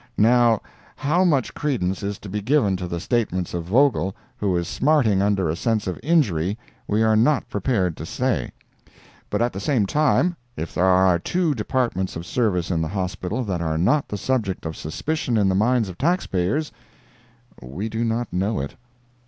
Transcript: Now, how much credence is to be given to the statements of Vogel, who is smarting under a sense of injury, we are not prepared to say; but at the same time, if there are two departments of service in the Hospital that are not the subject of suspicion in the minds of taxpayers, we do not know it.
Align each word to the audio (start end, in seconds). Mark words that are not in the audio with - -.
Now, 0.17 0.63
how 0.95 1.23
much 1.23 1.53
credence 1.53 2.01
is 2.01 2.17
to 2.17 2.27
be 2.27 2.41
given 2.41 2.75
to 2.77 2.87
the 2.87 2.99
statements 2.99 3.53
of 3.53 3.65
Vogel, 3.65 4.15
who 4.35 4.57
is 4.57 4.67
smarting 4.67 5.21
under 5.21 5.47
a 5.47 5.55
sense 5.55 5.85
of 5.85 5.99
injury, 6.01 6.57
we 6.87 7.03
are 7.03 7.15
not 7.15 7.47
prepared 7.49 7.95
to 7.97 8.05
say; 8.07 8.51
but 9.29 9.43
at 9.43 9.53
the 9.53 9.59
same 9.59 9.85
time, 9.85 10.35
if 10.57 10.73
there 10.73 10.85
are 10.85 11.19
two 11.19 11.53
departments 11.53 12.15
of 12.15 12.25
service 12.25 12.71
in 12.71 12.81
the 12.81 12.87
Hospital 12.87 13.43
that 13.43 13.61
are 13.61 13.77
not 13.77 14.07
the 14.07 14.17
subject 14.17 14.65
of 14.65 14.75
suspicion 14.75 15.37
in 15.37 15.47
the 15.47 15.53
minds 15.53 15.87
of 15.87 15.99
taxpayers, 15.99 16.71
we 17.61 17.87
do 17.87 18.03
not 18.03 18.33
know 18.33 18.59
it. 18.59 18.75